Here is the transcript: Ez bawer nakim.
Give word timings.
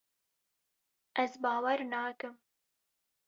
Ez 1.23 1.33
bawer 1.43 1.79
nakim. 1.91 2.35